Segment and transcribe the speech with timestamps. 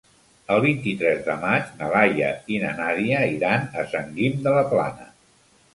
[0.53, 4.67] El vint-i-tres de maig na Laia i na Nàdia iran a Sant Guim de la
[4.75, 5.09] Plana.